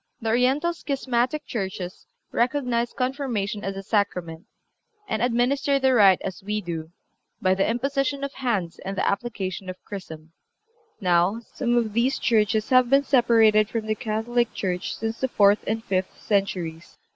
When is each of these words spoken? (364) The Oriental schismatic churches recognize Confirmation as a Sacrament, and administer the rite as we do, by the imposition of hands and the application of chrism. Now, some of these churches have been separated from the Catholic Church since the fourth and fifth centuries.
(364) 0.23 0.23
The 0.23 0.35
Oriental 0.35 0.73
schismatic 0.73 1.45
churches 1.45 2.07
recognize 2.31 2.91
Confirmation 2.91 3.63
as 3.63 3.75
a 3.75 3.83
Sacrament, 3.83 4.47
and 5.07 5.21
administer 5.21 5.77
the 5.77 5.93
rite 5.93 6.19
as 6.23 6.41
we 6.43 6.59
do, 6.59 6.89
by 7.39 7.53
the 7.53 7.69
imposition 7.69 8.23
of 8.23 8.33
hands 8.33 8.79
and 8.79 8.97
the 8.97 9.07
application 9.07 9.69
of 9.69 9.75
chrism. 9.85 10.31
Now, 10.99 11.41
some 11.53 11.77
of 11.77 11.93
these 11.93 12.17
churches 12.17 12.69
have 12.69 12.89
been 12.89 13.03
separated 13.03 13.69
from 13.69 13.85
the 13.85 13.93
Catholic 13.93 14.51
Church 14.55 14.95
since 14.97 15.19
the 15.19 15.27
fourth 15.27 15.63
and 15.67 15.83
fifth 15.83 16.19
centuries. 16.19 16.97